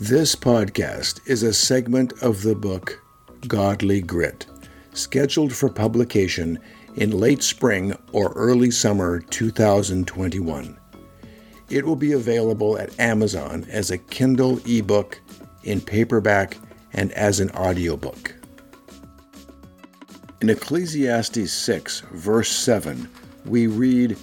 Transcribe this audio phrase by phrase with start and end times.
[0.00, 3.00] This podcast is a segment of the book
[3.46, 4.44] Godly Grit,
[4.92, 6.58] scheduled for publication
[6.96, 10.76] in late spring or early summer 2021.
[11.70, 15.20] It will be available at Amazon as a Kindle ebook,
[15.62, 16.58] in paperback,
[16.92, 18.34] and as an audiobook.
[20.40, 23.08] In Ecclesiastes 6, verse 7,
[23.46, 24.18] we read,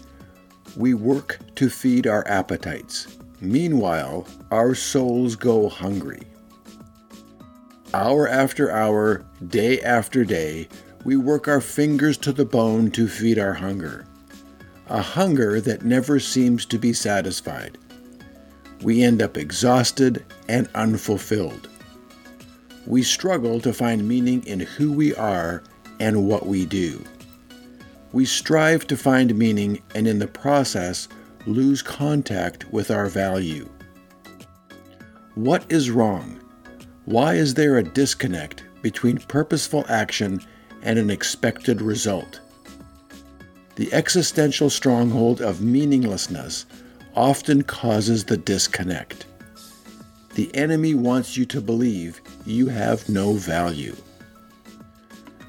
[0.75, 3.19] We work to feed our appetites.
[3.41, 6.22] Meanwhile, our souls go hungry.
[7.91, 10.67] Hour after hour, day after day,
[11.04, 14.05] we work our fingers to the bone to feed our hunger.
[14.88, 17.80] A hunger that never seems to be satisfied.
[18.84, 21.67] We end up exhausted and unfulfilled.
[22.86, 25.64] We struggle to find meaning in who we are
[26.00, 27.03] and what we do.
[28.12, 31.08] We strive to find meaning and in the process
[31.45, 33.68] lose contact with our value.
[35.36, 36.39] What is wrong?
[37.06, 40.42] Why is there a disconnect between purposeful action
[40.83, 42.39] and an expected result?
[43.75, 46.66] The existential stronghold of meaninglessness
[47.16, 49.26] often causes the disconnect.
[50.36, 53.95] The enemy wants you to believe you have no value.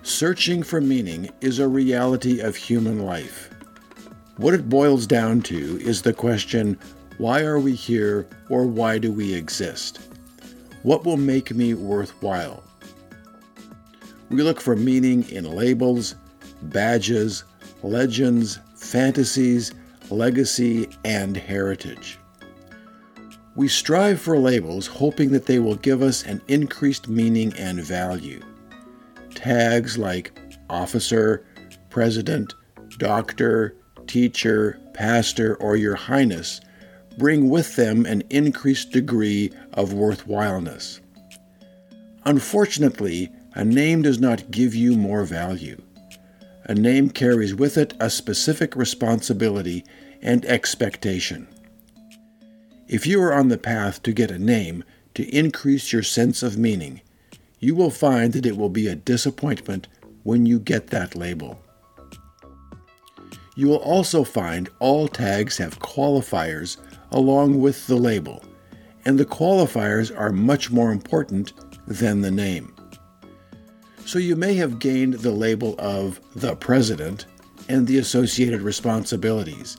[0.02, 3.51] Searching for meaning is a reality of human life.
[4.38, 6.78] What it boils down to is the question
[7.18, 10.00] why are we here or why do we exist?
[10.82, 12.64] What will make me worthwhile?
[14.30, 16.14] We look for meaning in labels,
[16.62, 17.44] badges,
[17.82, 19.72] legends, fantasies,
[20.10, 22.18] legacy, and heritage.
[23.54, 28.40] We strive for labels hoping that they will give us an increased meaning and value.
[29.34, 30.32] Tags like
[30.70, 31.44] officer,
[31.90, 32.54] president,
[32.96, 36.60] doctor, teacher, pastor, or your highness
[37.18, 41.00] bring with them an increased degree of worthwhileness.
[42.24, 45.80] Unfortunately, a name does not give you more value.
[46.64, 49.84] A name carries with it a specific responsibility
[50.22, 51.48] and expectation.
[52.88, 54.84] If you are on the path to get a name
[55.14, 57.00] to increase your sense of meaning,
[57.58, 59.88] you will find that it will be a disappointment
[60.22, 61.60] when you get that label.
[63.54, 66.78] You will also find all tags have qualifiers
[67.10, 68.42] along with the label,
[69.04, 71.52] and the qualifiers are much more important
[71.86, 72.74] than the name.
[74.06, 77.26] So you may have gained the label of the President
[77.68, 79.76] and the associated responsibilities.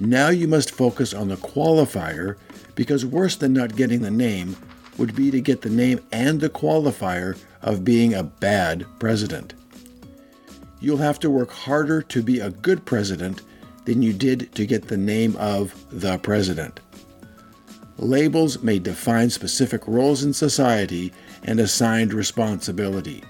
[0.00, 2.36] Now you must focus on the qualifier
[2.74, 4.56] because worse than not getting the name
[4.98, 9.54] would be to get the name and the qualifier of being a bad president
[10.82, 13.42] you'll have to work harder to be a good president
[13.84, 16.80] than you did to get the name of the president.
[17.98, 21.12] Labels may define specific roles in society
[21.44, 23.22] and assigned responsibility,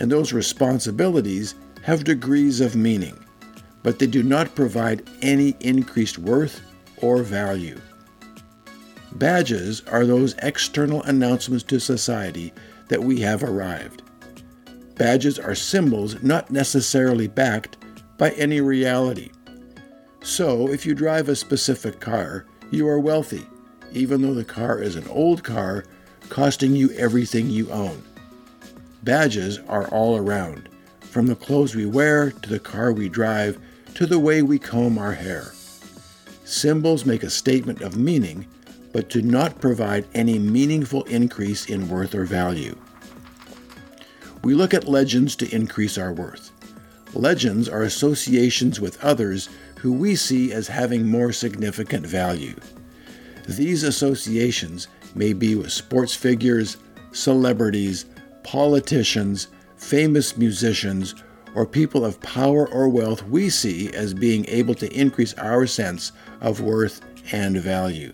[0.00, 3.18] and those responsibilities have degrees of meaning,
[3.82, 6.62] but they do not provide any increased worth
[6.98, 7.78] or value.
[9.12, 12.52] Badges are those external announcements to society
[12.88, 14.02] that we have arrived.
[14.96, 17.76] Badges are symbols not necessarily backed
[18.16, 19.30] by any reality.
[20.22, 23.46] So, if you drive a specific car, you are wealthy,
[23.92, 25.84] even though the car is an old car
[26.30, 28.02] costing you everything you own.
[29.02, 30.68] Badges are all around,
[31.00, 33.58] from the clothes we wear to the car we drive
[33.94, 35.52] to the way we comb our hair.
[36.44, 38.46] Symbols make a statement of meaning,
[38.92, 42.76] but do not provide any meaningful increase in worth or value.
[44.46, 46.52] We look at legends to increase our worth.
[47.14, 49.48] Legends are associations with others
[49.80, 52.54] who we see as having more significant value.
[53.48, 54.86] These associations
[55.16, 56.76] may be with sports figures,
[57.10, 58.06] celebrities,
[58.44, 59.48] politicians,
[59.78, 61.16] famous musicians,
[61.56, 66.12] or people of power or wealth we see as being able to increase our sense
[66.40, 67.00] of worth
[67.32, 68.12] and value.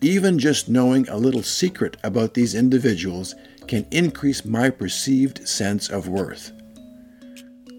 [0.00, 3.36] Even just knowing a little secret about these individuals
[3.68, 6.52] can increase my perceived sense of worth.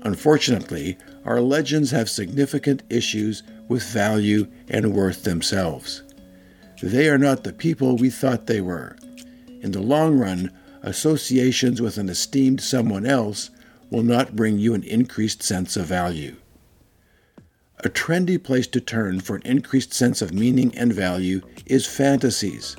[0.04, 6.04] Unfortunately, our legends have significant issues with value and worth themselves.
[6.82, 8.96] They are not the people we thought they were.
[9.62, 10.52] In the long run,
[10.84, 13.50] associations with an esteemed someone else
[13.90, 16.36] will not bring you an increased sense of value.
[17.84, 22.76] A trendy place to turn for an increased sense of meaning and value is fantasies.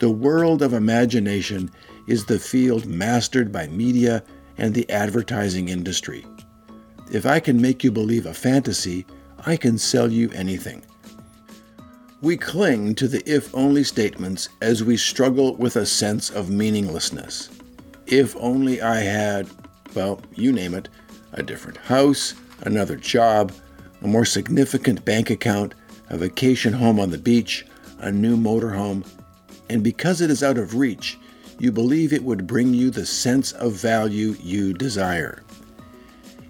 [0.00, 1.70] The world of imagination
[2.08, 4.24] is the field mastered by media
[4.56, 6.26] and the advertising industry.
[7.12, 9.06] If I can make you believe a fantasy,
[9.46, 10.82] I can sell you anything.
[12.20, 17.50] We cling to the if only statements as we struggle with a sense of meaninglessness.
[18.06, 19.48] If only I had,
[19.94, 20.88] well, you name it,
[21.32, 23.52] a different house, another job,
[24.02, 25.74] a more significant bank account,
[26.08, 27.66] a vacation home on the beach,
[27.98, 29.06] a new motorhome,
[29.68, 31.18] and because it is out of reach,
[31.58, 35.42] you believe it would bring you the sense of value you desire.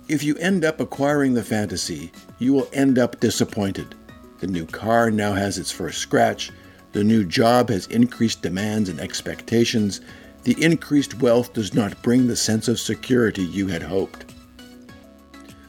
[0.09, 3.95] If you end up acquiring the fantasy, you will end up disappointed.
[4.41, 6.51] The new car now has its first scratch,
[6.93, 10.01] the new job has increased demands and expectations,
[10.45, 14.33] the increased wealth does not bring the sense of security you had hoped.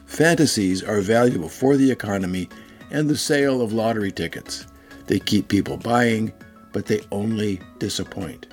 [0.06, 2.48] Fantasies are valuable for the economy
[2.90, 4.66] and the sale of lottery tickets.
[5.06, 6.32] They keep people buying,
[6.72, 8.46] but they only disappoint.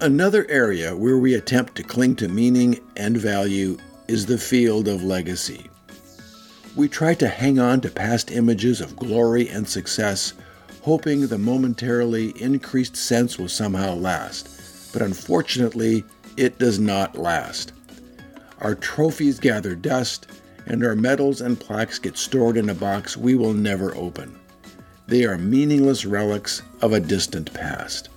[0.00, 5.02] Another area where we attempt to cling to meaning and value is the field of
[5.02, 5.68] legacy.
[6.76, 10.34] We try to hang on to past images of glory and success,
[10.82, 14.92] hoping the momentarily increased sense will somehow last.
[14.92, 16.04] But unfortunately,
[16.36, 17.72] it does not last.
[18.60, 20.28] Our trophies gather dust,
[20.66, 24.38] and our medals and plaques get stored in a box we will never open.
[25.08, 28.10] They are meaningless relics of a distant past.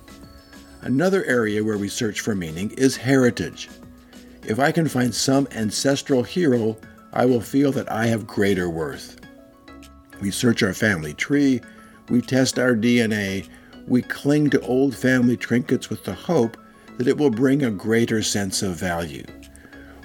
[0.82, 3.68] Another area where we search for meaning is heritage.
[4.44, 6.76] If I can find some ancestral hero,
[7.12, 9.20] I will feel that I have greater worth.
[10.20, 11.60] We search our family tree,
[12.08, 13.48] we test our DNA,
[13.86, 16.56] we cling to old family trinkets with the hope
[16.98, 19.24] that it will bring a greater sense of value.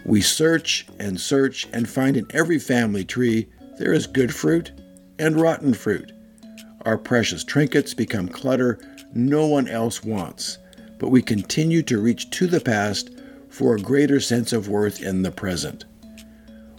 [0.05, 3.47] We search and search and find in every family tree
[3.79, 4.71] there is good fruit
[5.17, 6.11] and rotten fruit.
[6.85, 8.79] Our precious trinkets become clutter
[9.13, 10.59] no one else wants,
[10.97, 13.09] but we continue to reach to the past
[13.49, 15.85] for a greater sense of worth in the present.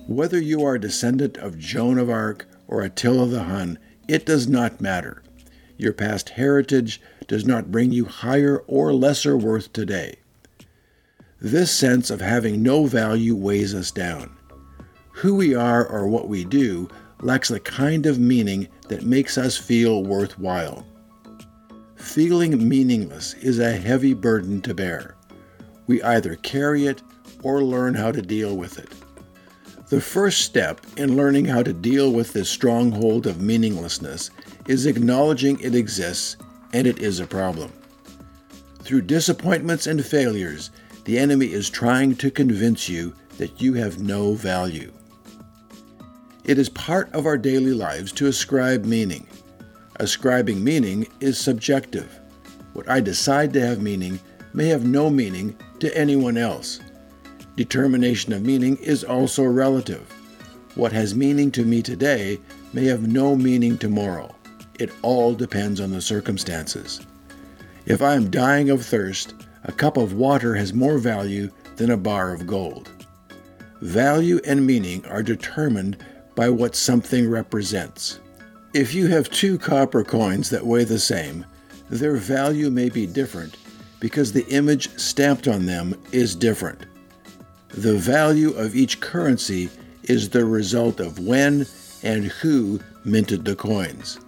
[0.07, 3.79] Whether you are a descendant of Joan of Arc or Attila the Hun,
[4.09, 5.23] it does not matter.
[5.77, 10.17] Your past heritage does not bring you higher or lesser worth today.
[11.41, 14.37] This sense of having no value weighs us down.
[15.13, 16.89] Who we are or what we do
[17.21, 20.87] lacks the kind of meaning that makes us feel worthwhile.
[21.99, 25.17] Feeling meaningless is a heavy burden to bear.
[25.87, 27.03] We either carry it
[27.43, 28.91] or learn how to deal with it.
[29.89, 34.31] The first step in learning how to deal with this stronghold of meaninglessness
[34.67, 36.37] is acknowledging it exists
[36.73, 37.73] and it is a problem.
[38.81, 40.71] Through disappointments and failures,
[41.05, 44.93] the enemy is trying to convince you that you have no value.
[46.45, 49.27] It is part of our daily lives to ascribe meaning.
[50.01, 52.21] Ascribing meaning is subjective.
[52.73, 54.21] What I decide to have meaning
[54.53, 56.79] may have no meaning to anyone else.
[57.57, 60.09] Determination of meaning is also relative.
[60.77, 62.39] What has meaning to me today
[62.73, 64.33] may have no meaning tomorrow.
[64.79, 67.01] It all depends on the circumstances.
[67.85, 69.35] If I am dying of thirst,
[69.65, 72.89] a cup of water has more value than a bar of gold.
[73.81, 75.97] Value and meaning are determined
[76.37, 78.21] by what something represents.
[78.75, 81.47] If you have two copper coins that weigh the same,
[81.89, 83.57] their value may be different
[83.99, 86.85] because the image stamped on them is different.
[87.71, 89.71] The value of each currency
[90.03, 91.67] is the result of when
[92.03, 94.21] and who minted the coins.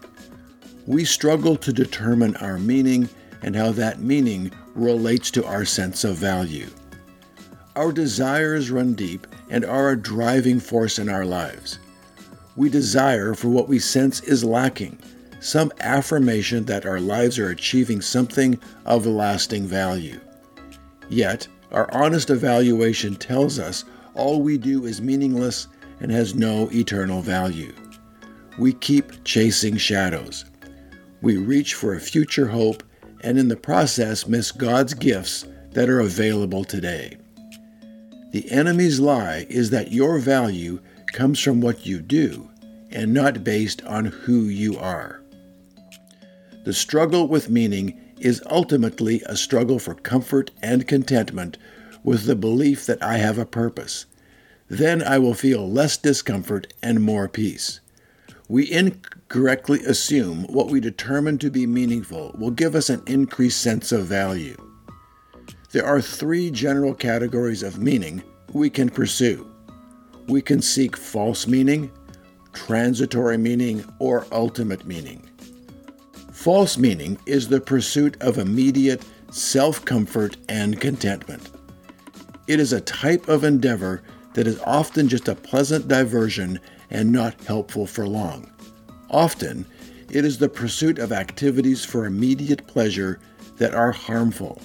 [0.86, 3.10] We struggle to determine our meaning
[3.42, 6.70] and how that meaning relates to our sense of value.
[7.76, 11.78] Our desires run deep and are a driving force in our lives
[12.56, 14.98] we desire for what we sense is lacking
[15.40, 20.20] some affirmation that our lives are achieving something of lasting value.
[21.08, 25.66] Yet, our honest evaluation tells us all we do is meaningless
[26.00, 27.72] and has no eternal value.
[28.58, 30.44] We keep chasing shadows.
[31.22, 32.82] We reach for a future hope
[33.22, 37.16] and in the process miss God's gifts that are available today.
[38.32, 40.80] The enemy's lie is that your value
[41.12, 42.50] comes from what you do
[42.90, 45.20] and not based on who you are.
[46.64, 51.56] The struggle with meaning is ultimately a struggle for comfort and contentment
[52.04, 54.06] with the belief that I have a purpose.
[54.68, 57.80] Then I will feel less discomfort and more peace.
[58.48, 63.92] We incorrectly assume what we determine to be meaningful will give us an increased sense
[63.92, 64.56] of value.
[65.72, 69.49] There are three general categories of meaning we can pursue.
[70.30, 71.90] We can seek false meaning,
[72.52, 75.28] transitory meaning, or ultimate meaning.
[76.30, 81.50] False meaning is the pursuit of immediate self comfort and contentment.
[82.46, 86.60] It is a type of endeavor that is often just a pleasant diversion
[86.90, 88.52] and not helpful for long.
[89.10, 89.66] Often,
[90.10, 93.18] it is the pursuit of activities for immediate pleasure
[93.56, 94.62] that are harmful.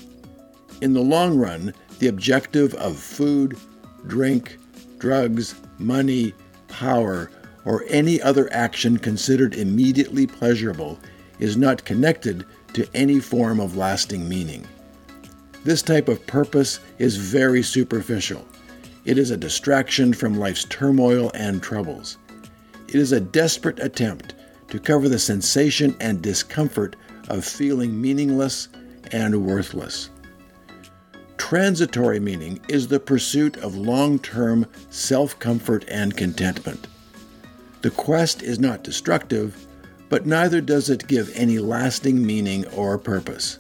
[0.84, 3.58] In the long run, the objective of food,
[4.06, 4.60] drink,
[4.98, 6.34] drugs, money,
[6.68, 7.30] power,
[7.66, 11.00] or any other action considered immediately pleasurable
[11.40, 14.66] is not connected to any form of lasting meaning.
[15.64, 18.46] This type of purpose is very superficial.
[19.06, 22.18] It is a distraction from life's turmoil and troubles.
[22.88, 24.36] It is a desperate attempt
[24.70, 26.96] to cover the sensation and discomfort
[27.30, 28.70] of feeling meaningless
[29.12, 30.10] and worthless.
[31.38, 36.88] Transitory meaning is the pursuit of long term self comfort and contentment.
[37.82, 39.68] The quest is not destructive,
[40.10, 43.60] but neither does it give any lasting meaning or purpose.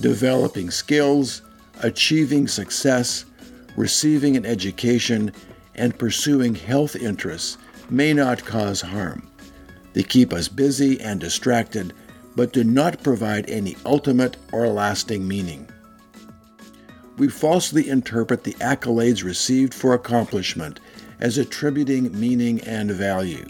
[0.00, 1.42] Developing skills,
[1.82, 3.26] achieving success,
[3.76, 5.32] receiving an education,
[5.74, 7.58] and pursuing health interests
[7.90, 9.28] may not cause harm.
[9.92, 11.92] They keep us busy and distracted,
[12.34, 15.68] but do not provide any ultimate or lasting meaning
[17.20, 20.80] we falsely interpret the accolades received for accomplishment
[21.20, 23.44] as attributing meaning and value.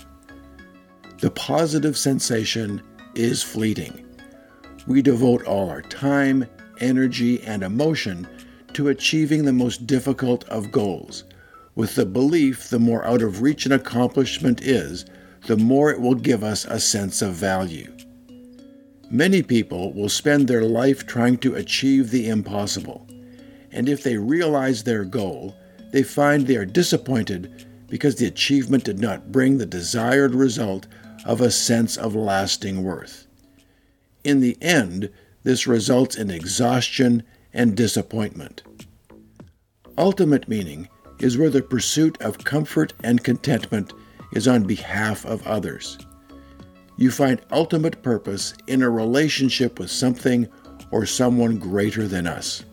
[1.21, 2.83] The positive sensation
[3.15, 4.05] is fleeting.
[4.89, 6.49] We devote all our time,
[6.81, 8.27] energy, and emotion
[8.73, 11.23] to achieving the most difficult of goals,
[11.77, 15.05] with the belief the more out of reach an accomplishment is,
[15.47, 17.97] the more it will give us a sense of value.
[19.13, 23.07] Many people will spend their life trying to achieve the impossible
[23.73, 25.55] and if they realize their goal,
[25.93, 30.87] they find they are disappointed because the achievement did not bring the desired result
[31.25, 33.27] of a sense of lasting worth.
[34.25, 35.11] In the end,
[35.43, 37.23] this results in exhaustion
[37.53, 38.63] and disappointment.
[39.99, 43.93] Ultimate meaning is where the pursuit of comfort and contentment
[44.33, 45.99] is on behalf of others.
[46.97, 50.49] You find ultimate purpose in a relationship with something
[50.91, 52.65] or someone greater than us.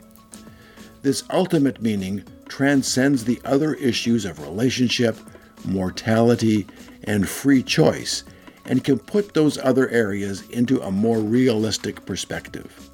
[1.08, 5.16] This ultimate meaning transcends the other issues of relationship,
[5.64, 6.68] mortality,
[7.06, 8.26] and free choice,
[8.66, 12.90] and can put those other areas into a more realistic perspective.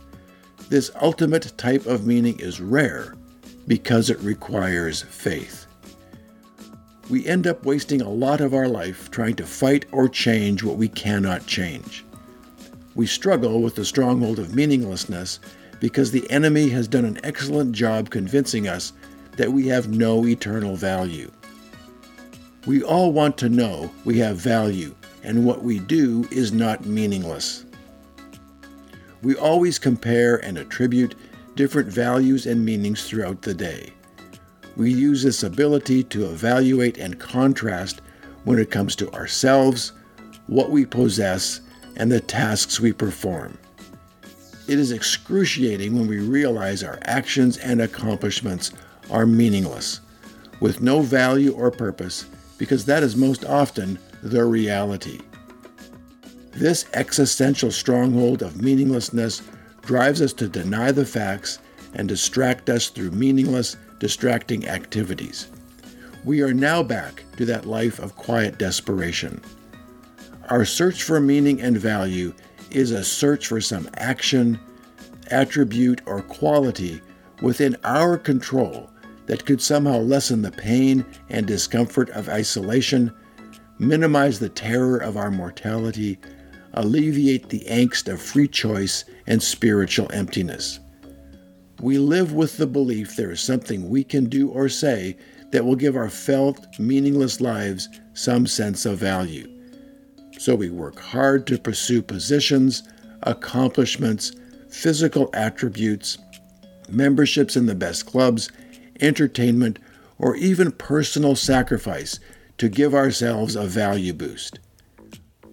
[0.70, 3.16] This ultimate type of meaning is rare
[3.66, 5.66] because it requires faith.
[7.10, 10.78] We end up wasting a lot of our life trying to fight or change what
[10.78, 12.06] we cannot change.
[12.94, 15.40] We struggle with the stronghold of meaninglessness
[15.84, 18.94] because the enemy has done an excellent job convincing us
[19.36, 21.30] that we have no eternal value.
[22.66, 27.66] We all want to know we have value and what we do is not meaningless.
[29.24, 31.16] We always compare and attribute
[31.56, 33.92] different values and meanings throughout the day.
[34.78, 38.00] We use this ability to evaluate and contrast
[38.46, 39.92] when it comes to ourselves,
[40.48, 41.60] what we possess,
[41.98, 43.58] and the tasks we perform.
[44.68, 48.72] It is excruciating when we realize our actions and accomplishments
[49.10, 50.00] are meaningless,
[50.62, 52.26] with no value or purpose,
[52.58, 55.20] because that is most often the reality.
[56.52, 59.42] This existential stronghold of meaninglessness
[59.82, 61.60] drives us to deny the facts
[61.94, 65.48] and distract us through meaningless, distracting activities.
[66.24, 69.42] We are now back to that life of quiet desperation.
[70.50, 72.34] Our search for meaning and value
[72.76, 74.60] is a search for some action,
[75.32, 77.02] attribute, or quality
[77.42, 78.90] within our control
[79.26, 83.12] that could somehow lessen the pain and discomfort of isolation,
[83.80, 86.18] minimize the terror of our mortality,
[86.74, 90.80] alleviate the angst of free choice and spiritual emptiness.
[91.82, 95.18] We live with the belief there is something we can do or say
[95.52, 99.53] that will give our felt, meaningless lives some sense of value.
[100.38, 102.84] So we work hard to pursue positions,
[103.22, 104.34] accomplishments,
[104.70, 106.18] physical attributes,
[106.90, 108.52] memberships in the best clubs,
[109.00, 109.80] entertainment,
[110.18, 112.20] or even personal sacrifice
[112.58, 114.60] to give ourselves a value boost.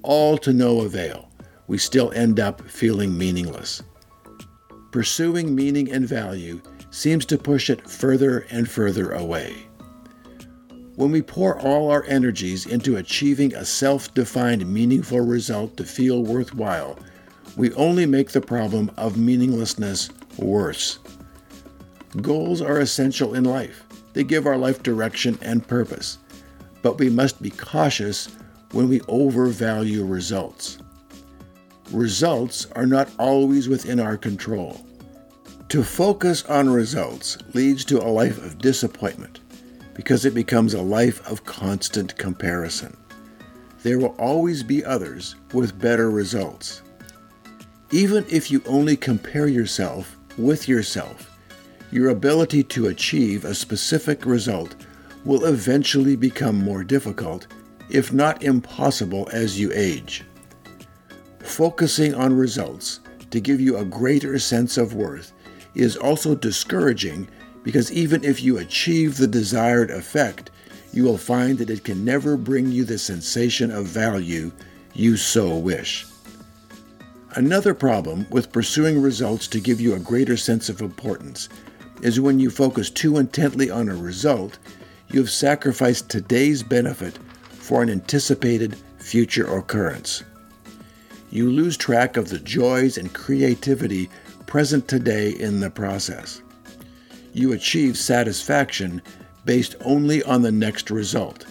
[0.02, 1.30] All to no avail.
[1.66, 3.82] We still end up feeling meaningless.
[4.90, 6.60] Pursuing meaning and value
[6.90, 9.69] seems to push it further and further away.
[11.00, 16.22] When we pour all our energies into achieving a self defined meaningful result to feel
[16.22, 16.98] worthwhile,
[17.56, 20.98] we only make the problem of meaninglessness worse.
[22.20, 26.18] Goals are essential in life, they give our life direction and purpose,
[26.82, 28.28] but we must be cautious
[28.72, 30.80] when we overvalue results.
[31.92, 34.84] Results are not always within our control.
[35.70, 39.40] To focus on results leads to a life of disappointment
[39.94, 42.96] because it becomes a life of constant comparison.
[43.82, 46.82] there will always be others with better results.
[47.90, 51.36] Even if you only compare yourself with yourself,
[51.90, 54.76] your ability to achieve a specific result
[55.24, 57.46] will eventually become more difficult,
[57.88, 60.24] if not impossible, as you age.
[61.40, 65.32] Focusing on results to give you a greater sense of worth
[65.74, 67.28] is also discouraging
[67.62, 70.50] because even if you achieve the desired effect,
[70.92, 74.50] you will find that it can never bring you the sensation of value
[74.94, 76.06] you so wish.
[77.36, 81.48] Another problem with pursuing results to give you a greater sense of importance
[82.02, 84.58] is when you focus too intently on a result,
[85.10, 90.24] you have sacrificed today's benefit for an anticipated future occurrence.
[91.30, 94.10] You lose track of the joys and creativity
[94.46, 96.42] present today in the process.
[97.32, 99.02] You achieve satisfaction
[99.44, 101.46] based only on the next result,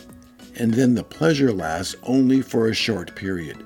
[0.56, 3.58] and then the pleasure lasts only for a short period.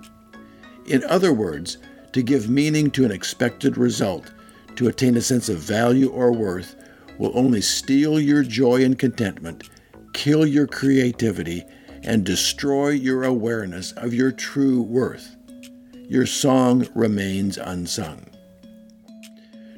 [0.86, 1.78] In other words,
[2.12, 4.32] to give meaning to an expected result,
[4.76, 6.76] to attain a sense of value or worth,
[7.18, 9.70] will only steal your joy and contentment,
[10.14, 11.64] kill your creativity,
[12.04, 15.36] and destroy your awareness of your true worth.
[16.10, 18.26] Your song remains unsung.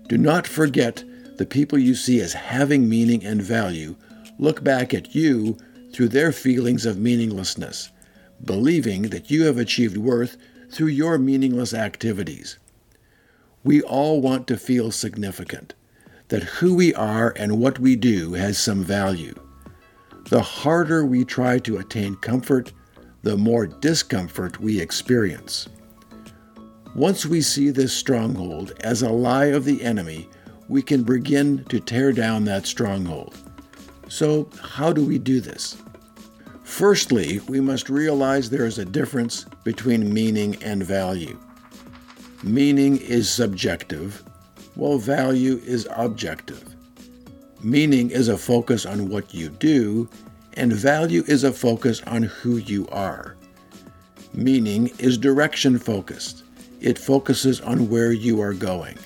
[0.08, 1.04] Do not forget
[1.38, 3.96] the people you see as having meaning and value
[4.38, 5.58] look back at you
[5.92, 7.90] through their feelings of meaninglessness,
[8.44, 10.38] believing that you have achieved worth
[10.70, 12.58] through your meaningless activities.
[13.64, 15.74] We all want to feel significant,
[16.28, 19.34] that who we are and what we do has some value.
[20.30, 22.74] The harder we try to attain comfort,
[23.22, 25.68] the more discomfort we experience.
[26.96, 30.30] Once we see this stronghold as a lie of the enemy,
[30.68, 33.38] we can begin to tear down that stronghold.
[34.08, 35.78] So, how do we do this?
[36.64, 41.40] Firstly, we must realize there is a difference between meaning and value.
[42.44, 44.24] Meaning is subjective,
[44.76, 46.76] while value is objective.
[47.62, 50.10] Meaning is a focus on what you do,
[50.54, 53.36] and value is a focus on who you are.
[54.34, 56.44] Meaning is direction focused,
[56.82, 58.98] it focuses on where you are going,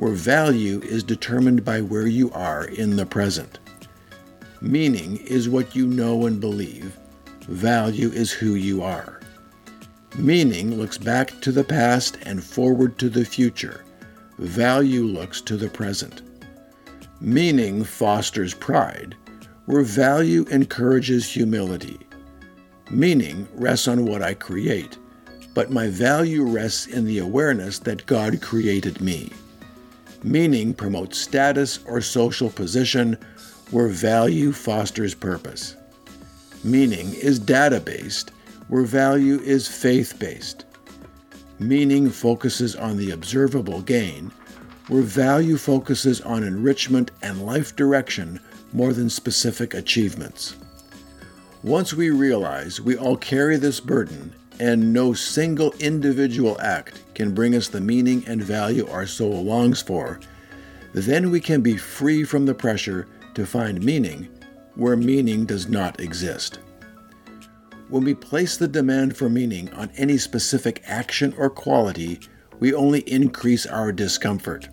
[0.00, 3.58] where value is determined by where you are in the present.
[4.62, 6.96] Meaning is what you know and believe.
[7.42, 9.20] Value is who you are.
[10.16, 13.84] Meaning looks back to the past and forward to the future.
[14.38, 16.22] Value looks to the present.
[17.20, 19.14] Meaning fosters pride,
[19.66, 22.00] where value encourages humility.
[22.88, 24.96] Meaning rests on what I create,
[25.52, 29.30] but my value rests in the awareness that God created me.
[30.22, 33.16] Meaning promotes status or social position
[33.70, 35.76] where value fosters purpose.
[36.62, 38.32] Meaning is data based,
[38.68, 40.66] where value is faith based.
[41.58, 44.30] Meaning focuses on the observable gain,
[44.88, 48.40] where value focuses on enrichment and life direction
[48.72, 50.56] more than specific achievements.
[51.62, 57.54] Once we realize we all carry this burden and no single individual act can bring
[57.56, 60.20] us the meaning and value our soul longs for,
[60.92, 64.28] then we can be free from the pressure to find meaning
[64.74, 66.58] where meaning does not exist.
[67.88, 72.20] When we place the demand for meaning on any specific action or quality,
[72.60, 74.68] we only increase our discomfort.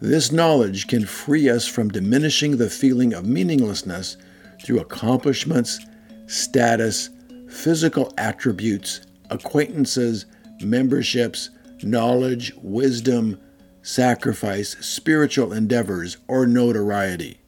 [0.00, 4.16] This knowledge can free us from diminishing the feeling of meaninglessness
[4.62, 5.78] through accomplishments,
[6.26, 7.10] status,
[7.48, 10.26] physical attributes, acquaintances,
[10.60, 11.50] memberships,
[11.82, 13.40] knowledge, wisdom,
[13.82, 17.40] sacrifice, spiritual endeavors, or notoriety.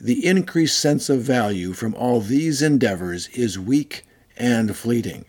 [0.00, 4.04] The increased sense of value from all these endeavors is weak
[4.36, 5.24] and fleeting.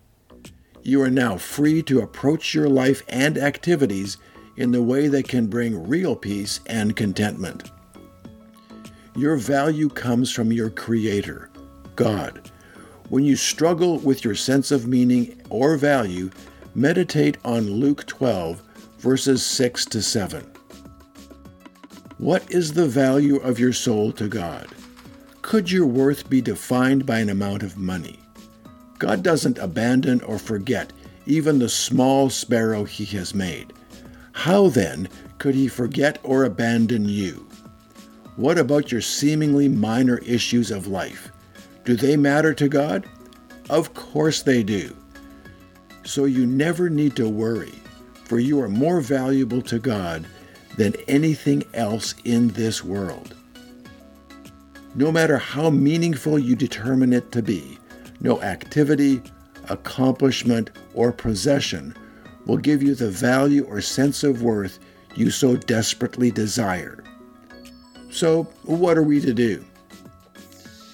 [0.83, 4.17] You are now free to approach your life and activities
[4.57, 7.71] in the way that can bring real peace and contentment.
[9.15, 11.49] Your value comes from your Creator,
[11.95, 12.51] God.
[13.09, 16.29] When you struggle with your sense of meaning or value,
[16.75, 18.61] meditate on Luke 12,
[18.99, 20.45] verses 6 to 7.
[22.17, 24.67] What is the value of your soul to God?
[25.41, 28.19] Could your worth be defined by an amount of money?
[28.99, 30.91] God doesn't abandon or forget
[31.25, 33.71] even the small sparrow he has made.
[34.33, 37.47] How then could he forget or abandon you?
[38.35, 41.31] What about your seemingly minor issues of life?
[41.87, 43.05] Do they matter to God?
[43.69, 44.93] Of course they do.
[46.03, 47.75] So you never need to worry
[48.25, 50.27] for you are more valuable to God
[50.75, 53.37] than anything else in this world.
[54.95, 57.79] No matter how meaningful you determine it to be,
[58.19, 59.21] no activity,
[59.69, 61.95] accomplishment, or possession
[62.45, 64.77] will give you the value or sense of worth
[65.15, 67.01] you so desperately desire.
[68.09, 69.63] So, what are we to do?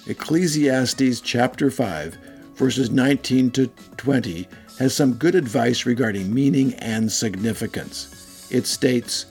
[0.06, 2.18] Ecclesiastes chapter 5,
[2.56, 4.46] verses 19 to 20
[4.78, 8.46] has some good advice regarding meaning and significance.
[8.50, 9.24] It states,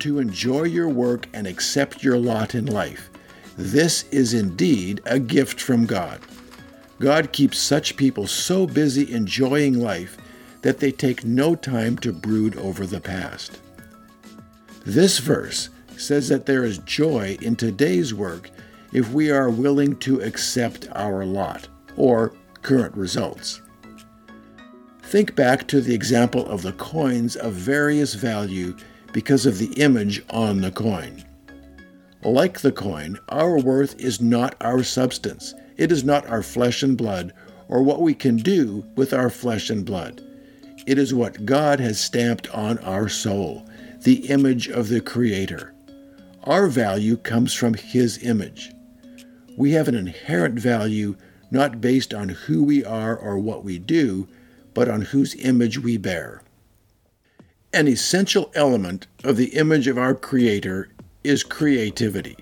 [0.00, 3.08] To enjoy your work and accept your lot in life.
[3.56, 6.20] This is indeed a gift from God.
[6.98, 10.16] God keeps such people so busy enjoying life
[10.62, 13.60] that they take no time to brood over the past.
[14.84, 18.50] This verse says that there is joy in today's work
[18.92, 23.60] if we are willing to accept our lot, or current results.
[25.02, 28.76] Think back to the example of the coins of various value
[29.12, 31.24] because of the image on the coin.
[32.22, 35.54] Like the coin, our worth is not our substance.
[35.76, 37.32] It is not our flesh and blood
[37.68, 40.20] or what we can do with our flesh and blood.
[40.86, 43.66] It is what God has stamped on our soul,
[44.02, 45.74] the image of the Creator.
[46.44, 48.72] Our value comes from His image.
[49.60, 51.16] We have an inherent value
[51.50, 54.26] not based on who we are or what we do,
[54.72, 56.40] but on whose image we bear.
[57.74, 60.88] An essential element of the image of our Creator
[61.24, 62.38] is creativity.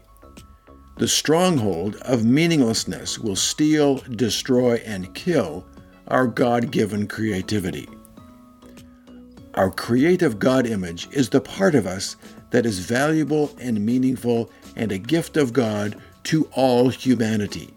[0.99, 5.67] The stronghold of meaninglessness will steal, destroy, and kill
[6.07, 7.89] our God given creativity.
[9.55, 12.15] Our creative God image is the part of us
[12.51, 17.73] that is valuable and meaningful and a gift of God to all humanity.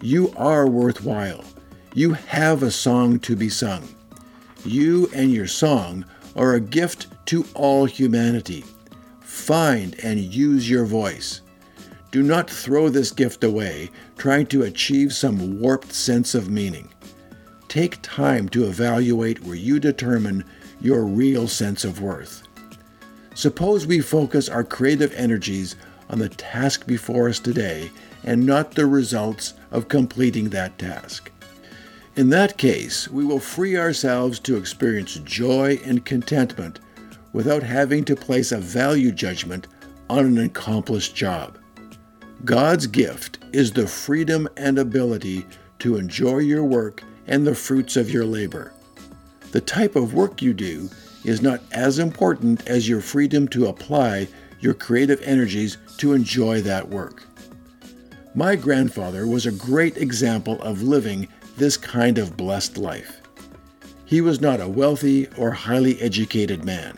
[0.00, 1.44] You are worthwhile.
[1.94, 3.88] You have a song to be sung.
[4.64, 6.04] You and your song
[6.34, 8.64] are a gift to all humanity.
[9.20, 11.40] Find and use your voice.
[12.10, 16.88] Do not throw this gift away trying to achieve some warped sense of meaning.
[17.68, 20.44] Take time to evaluate where you determine
[20.80, 22.42] your real sense of worth.
[23.34, 25.76] Suppose we focus our creative energies
[26.12, 27.90] on the task before us today
[28.22, 31.30] and not the results of completing that task.
[32.14, 36.78] In that case, we will free ourselves to experience joy and contentment
[37.32, 39.66] without having to place a value judgment
[40.10, 41.58] on an accomplished job.
[42.44, 45.46] God's gift is the freedom and ability
[45.78, 48.72] to enjoy your work and the fruits of your labor.
[49.52, 50.90] The type of work you do
[51.24, 54.28] is not as important as your freedom to apply
[54.62, 57.24] your creative energies to enjoy that work.
[58.34, 63.20] My grandfather was a great example of living this kind of blessed life.
[64.06, 66.96] He was not a wealthy or highly educated man.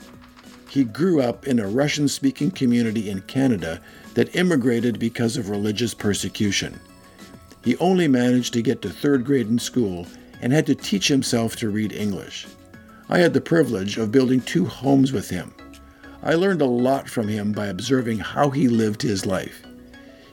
[0.68, 3.80] He grew up in a Russian speaking community in Canada
[4.14, 6.78] that immigrated because of religious persecution.
[7.64, 10.06] He only managed to get to third grade in school
[10.40, 12.46] and had to teach himself to read English.
[13.08, 15.54] I had the privilege of building two homes with him.
[16.24, 19.62] I learned a lot from him by observing how he lived his life.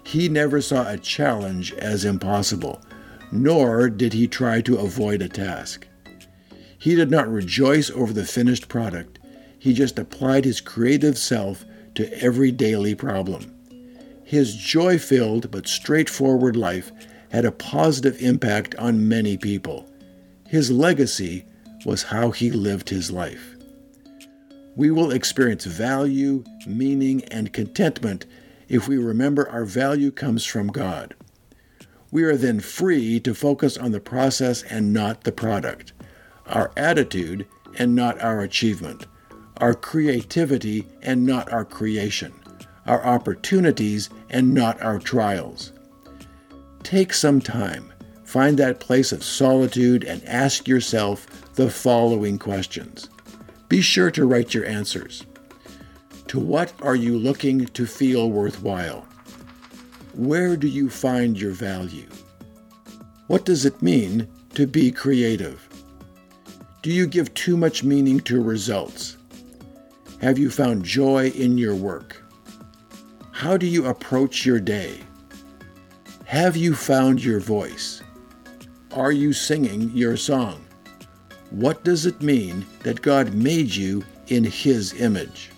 [0.05, 2.81] He never saw a challenge as impossible,
[3.29, 5.85] nor did he try to avoid a task.
[6.77, 9.19] He did not rejoice over the finished product,
[9.59, 13.53] he just applied his creative self to every daily problem.
[14.23, 16.91] His joy filled but straightforward life
[17.31, 19.91] had a positive impact on many people.
[20.47, 21.45] His legacy
[21.85, 23.50] was how he lived his life.
[24.75, 28.25] We will experience value, meaning, and contentment
[28.69, 31.13] if we remember our value comes from God.
[32.09, 35.91] We are then free to focus on the process and not the product,
[36.45, 37.45] our attitude
[37.77, 39.07] and not our achievement,
[39.57, 42.33] our creativity and not our creation,
[42.85, 45.73] our opportunities and not our trials.
[46.83, 47.91] Take some time,
[48.23, 53.09] find that place of solitude, and ask yourself the following questions.
[53.71, 55.25] Be sure to write your answers.
[56.27, 59.07] To what are you looking to feel worthwhile?
[60.13, 62.09] Where do you find your value?
[63.27, 65.69] What does it mean to be creative?
[66.81, 69.15] Do you give too much meaning to results?
[70.19, 72.21] Have you found joy in your work?
[73.31, 74.99] How do you approach your day?
[76.25, 78.01] Have you found your voice?
[78.91, 80.65] Are you singing your song?
[81.51, 85.51] What does it mean that God made you in His image?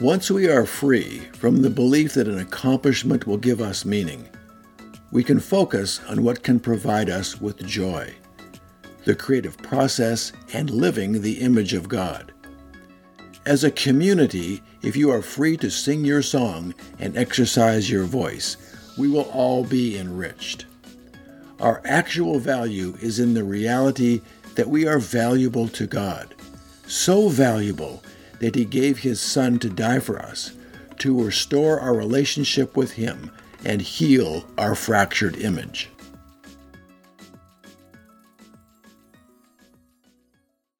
[0.00, 4.26] Once we are free from the belief that an accomplishment will give us meaning,
[5.12, 8.12] we can focus on what can provide us with joy
[9.04, 12.32] the creative process and living the image of God.
[13.44, 18.56] As a community, if you are free to sing your song and exercise your voice,
[18.96, 20.64] we will all be enriched.
[21.60, 24.22] Our actual value is in the reality
[24.54, 26.34] that we are valuable to God.
[26.86, 28.02] So valuable
[28.40, 30.52] that He gave His Son to die for us,
[30.98, 33.30] to restore our relationship with Him
[33.64, 35.88] and heal our fractured image.